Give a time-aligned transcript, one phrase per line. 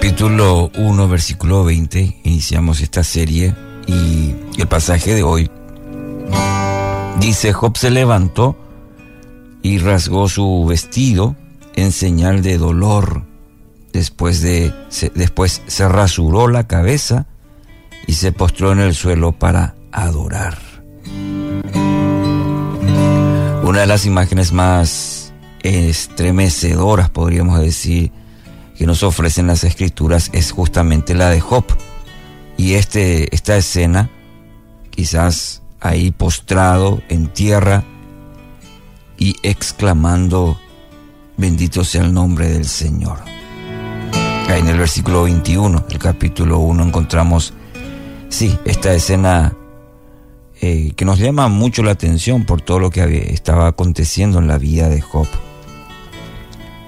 [0.00, 3.52] capítulo 1, versículo 20, iniciamos esta serie
[3.88, 5.50] y el pasaje de hoy
[7.18, 8.56] dice, Job se levantó
[9.60, 11.34] y rasgó su vestido
[11.74, 13.24] en señal de dolor.
[13.92, 17.26] Después, de, se, después se rasuró la cabeza
[18.06, 20.58] y se postró en el suelo para adorar.
[23.64, 25.32] Una de las imágenes más
[25.64, 28.12] estremecedoras, podríamos decir,
[28.78, 31.64] que nos ofrecen las escrituras es justamente la de Job.
[32.56, 34.08] Y este, esta escena,
[34.90, 37.82] quizás ahí postrado en tierra
[39.18, 40.60] y exclamando,
[41.36, 43.18] bendito sea el nombre del Señor.
[44.48, 47.54] En el versículo 21 del capítulo 1 encontramos,
[48.28, 49.56] sí, esta escena
[50.60, 54.56] eh, que nos llama mucho la atención por todo lo que estaba aconteciendo en la
[54.56, 55.26] vida de Job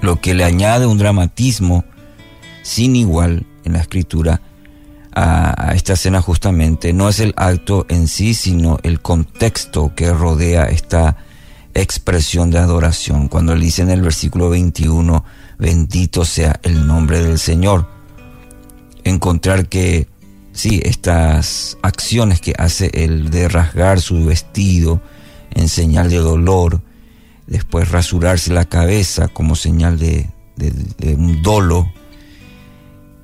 [0.00, 1.84] lo que le añade un dramatismo
[2.62, 4.40] sin igual en la escritura
[5.12, 10.64] a, esta escena justamente no es el acto en sí, sino el contexto que rodea
[10.64, 11.16] esta
[11.74, 13.28] expresión de adoración.
[13.28, 15.24] Cuando le dice en el versículo 21,
[15.58, 17.88] bendito sea el nombre del Señor,
[19.04, 20.08] encontrar que
[20.52, 25.00] sí, estas acciones que hace el de rasgar su vestido
[25.50, 26.80] en señal de dolor,
[27.48, 30.28] después rasurarse la cabeza como señal de,
[31.16, 31.90] un dolo,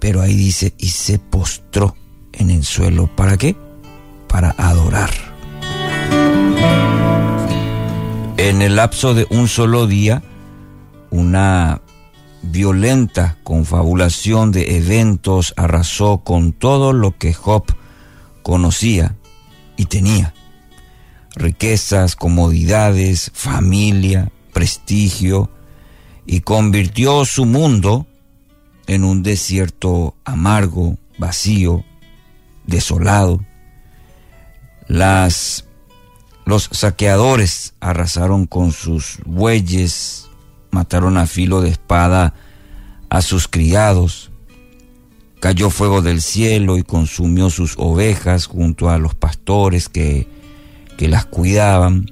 [0.00, 1.96] pero ahí dice, y se postró
[2.32, 3.08] en el suelo.
[3.14, 3.56] ¿Para qué?
[4.28, 5.10] Para adorar.
[8.36, 10.22] En el lapso de un solo día,
[11.10, 11.80] una
[12.42, 17.64] violenta confabulación de eventos arrasó con todo lo que Job
[18.42, 19.16] conocía
[19.76, 20.34] y tenía
[21.36, 25.50] riquezas, comodidades, familia, prestigio,
[26.26, 28.06] y convirtió su mundo
[28.86, 31.84] en un desierto amargo, vacío,
[32.66, 33.44] desolado.
[34.86, 35.64] Las,
[36.44, 40.28] los saqueadores arrasaron con sus bueyes,
[40.70, 42.34] mataron a filo de espada
[43.08, 44.30] a sus criados.
[45.40, 50.26] Cayó fuego del cielo y consumió sus ovejas junto a los pastores que
[50.96, 52.10] que las cuidaban.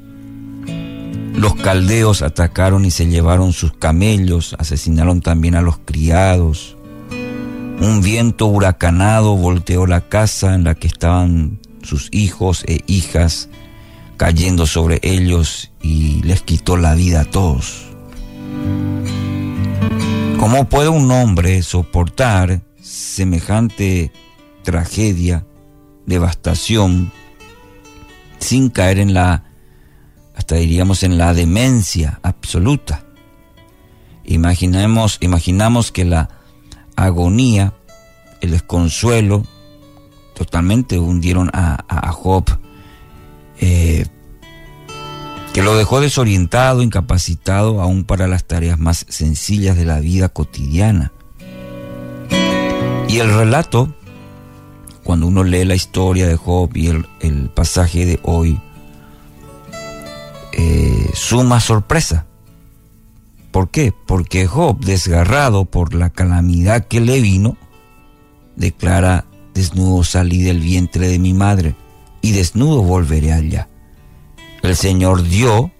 [1.35, 6.77] Los caldeos atacaron y se llevaron sus camellos, asesinaron también a los criados.
[7.81, 13.49] Un viento huracanado volteó la casa en la que estaban sus hijos e hijas,
[14.17, 17.87] cayendo sobre ellos y les quitó la vida a todos.
[20.39, 24.13] ¿Cómo puede un hombre soportar semejante
[24.63, 25.47] tragedia,
[26.07, 27.13] devastación,
[28.43, 29.45] sin caer en la,
[30.35, 33.05] hasta diríamos, en la demencia absoluta.
[34.25, 36.29] Imaginemos, imaginamos que la
[36.97, 37.75] agonía,
[38.41, 39.45] el desconsuelo,
[40.35, 42.45] totalmente hundieron a, Job,
[43.61, 44.07] eh,
[45.53, 51.13] que lo dejó desorientado, incapacitado aún para las tareas más sencillas de la vida cotidiana.
[53.09, 53.95] Y el relato
[55.05, 58.61] cuando uno lee la historia de Job y el, pasaje de hoy,
[60.53, 62.27] eh, suma sorpresa.
[63.51, 63.93] ¿Por qué?
[64.07, 67.57] Porque Job, desgarrado por la calamidad que le vino,
[68.57, 71.75] declara, desnudo salí del vientre de mi madre
[72.23, 73.69] y desnudo volveré allá.
[74.63, 75.73] El Señor dio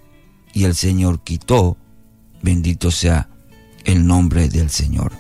[0.53, 1.77] y el Señor quitó,
[2.43, 3.29] bendito sea
[3.85, 5.13] el nombre del Señor.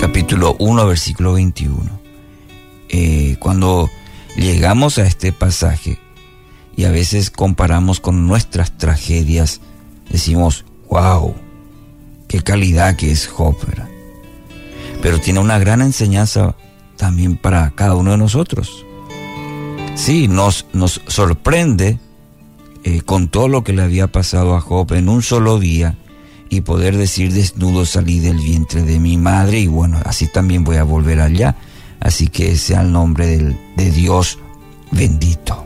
[0.00, 2.03] Capítulo 1, versículo 21.
[2.88, 3.90] Eh, cuando
[4.36, 5.98] llegamos a este pasaje
[6.76, 9.60] y a veces comparamos con nuestras tragedias,
[10.10, 11.34] decimos, wow,
[12.28, 13.56] qué calidad que es Job,
[15.02, 16.56] Pero tiene una gran enseñanza
[16.96, 18.84] también para cada uno de nosotros.
[19.94, 21.98] Sí, nos, nos sorprende
[22.82, 25.96] eh, con todo lo que le había pasado a Job en un solo día
[26.50, 30.76] y poder decir desnudo salí del vientre de mi madre y bueno, así también voy
[30.76, 31.56] a volver allá.
[32.04, 34.38] Así que sea el nombre de Dios
[34.92, 35.64] bendito.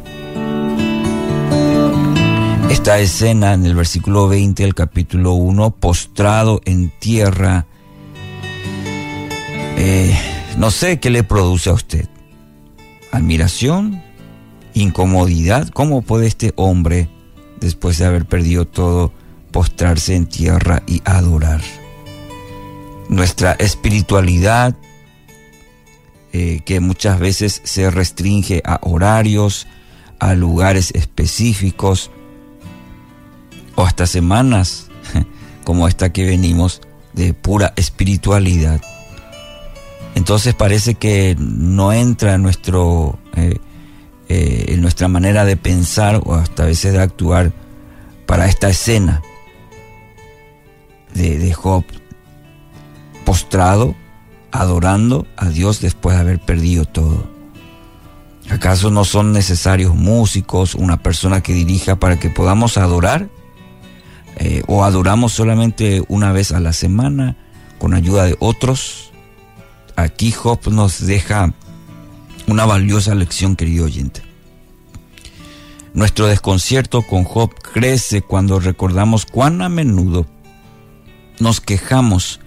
[2.71, 7.67] Esta escena en el versículo 20 del capítulo 1, postrado en tierra,
[9.77, 10.17] eh,
[10.59, 12.09] no sé qué le produce a usted.
[13.11, 14.01] Admiración,
[14.75, 15.69] incomodidad.
[15.71, 17.09] ¿Cómo puede este hombre,
[17.61, 19.13] después de haber perdido todo,
[19.51, 21.61] postrarse en tierra y adorar?
[23.09, 24.77] Nuestra espiritualidad
[26.33, 29.67] eh, que muchas veces se restringe a horarios,
[30.19, 32.11] a lugares específicos
[33.77, 34.89] o hasta semanas
[35.65, 36.81] como esta que venimos
[37.15, 38.81] de pura espiritualidad.
[40.15, 43.57] entonces parece que no entra en, nuestro, eh,
[44.29, 47.53] eh, en nuestra manera de pensar o hasta a veces de actuar
[48.27, 49.23] para esta escena
[51.15, 51.85] de, de Job
[53.25, 53.95] postrado,
[54.53, 57.29] adorando a Dios después de haber perdido todo.
[58.51, 63.29] ¿Acaso no son necesarios músicos, una persona que dirija para que podamos adorar?
[64.37, 67.37] Eh, ¿O adoramos solamente una vez a la semana
[67.79, 69.13] con ayuda de otros?
[69.97, 71.53] Aquí Job nos deja
[72.47, 74.23] una valiosa lección, querido oyente.
[75.93, 80.27] Nuestro desconcierto con Job crece cuando recordamos cuán a menudo
[81.41, 82.41] nos quejamos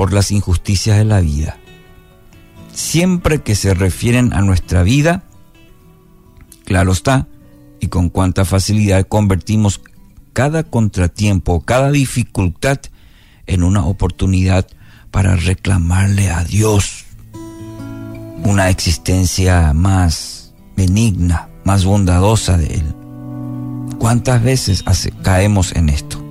[0.00, 1.58] por las injusticias de la vida
[2.72, 5.24] siempre que se refieren a nuestra vida,
[6.64, 7.26] claro está,
[7.80, 9.82] y con cuánta facilidad convertimos
[10.32, 12.78] cada contratiempo, cada dificultad
[13.46, 14.66] en una oportunidad
[15.10, 17.04] para reclamarle a Dios
[18.42, 22.94] una existencia más benigna, más bondadosa de Él.
[23.98, 24.82] ¿Cuántas veces
[25.22, 26.24] caemos en esto?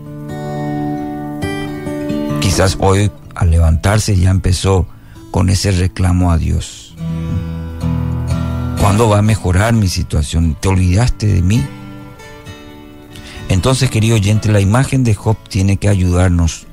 [2.41, 4.85] Quizás hoy al levantarse ya empezó
[5.31, 6.93] con ese reclamo a Dios.
[8.81, 10.57] ¿Cuándo va a mejorar mi situación?
[10.59, 11.65] ¿Te olvidaste de mí?
[13.47, 16.67] Entonces, querido oyente, la imagen de Job tiene que ayudarnos.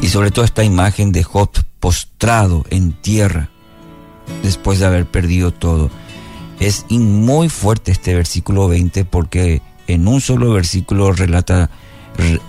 [0.00, 1.50] Y sobre todo esta imagen de Job
[1.80, 3.50] postrado en tierra
[4.44, 5.90] después de haber perdido todo.
[6.60, 11.70] Es muy fuerte este versículo 20 porque en un solo versículo relata,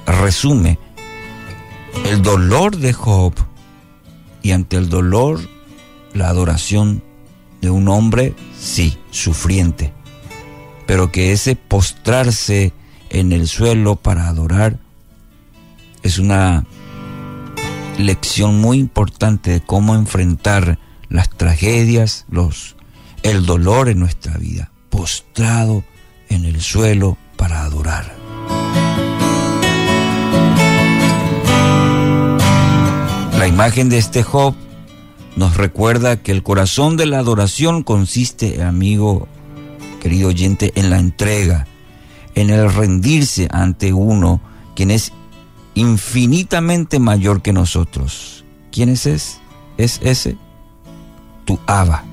[0.06, 0.78] resume
[2.06, 3.34] el dolor de Job
[4.42, 5.40] y ante el dolor,
[6.14, 7.04] la adoración
[7.62, 9.94] de un hombre, sí, sufriente,
[10.86, 12.74] pero que ese postrarse
[13.10, 14.80] en el suelo para adorar
[16.02, 16.66] es una
[17.98, 20.80] lección muy importante de cómo enfrentar
[21.10, 22.76] las tragedias, los,
[23.22, 25.84] el dolor en nuestra vida, postrado
[26.30, 28.23] en el suelo para adorar.
[33.44, 34.56] La imagen de este Job
[35.36, 39.28] nos recuerda que el corazón de la adoración consiste, amigo,
[40.02, 41.68] querido oyente, en la entrega,
[42.36, 44.40] en el rendirse ante uno
[44.78, 45.12] quien es
[45.74, 48.46] infinitamente mayor que nosotros.
[48.72, 49.40] ¿Quién es ese?
[49.76, 50.38] Es ese,
[51.44, 52.06] tu Abba.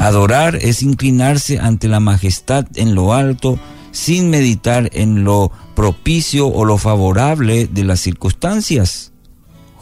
[0.00, 3.60] Adorar es inclinarse ante la majestad en lo alto
[3.92, 9.10] sin meditar en lo propicio o lo favorable de las circunstancias.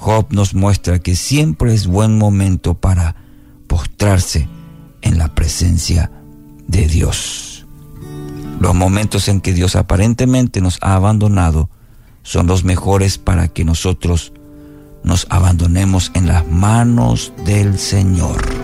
[0.00, 3.16] Job nos muestra que siempre es buen momento para
[3.66, 4.48] postrarse
[5.02, 6.12] en la presencia
[6.68, 7.66] de Dios.
[8.60, 11.68] Los momentos en que Dios aparentemente nos ha abandonado
[12.22, 14.32] son los mejores para que nosotros
[15.02, 18.57] nos abandonemos en las manos del Señor.